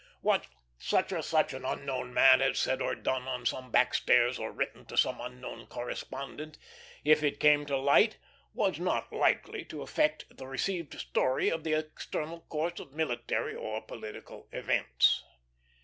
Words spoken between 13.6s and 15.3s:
political events.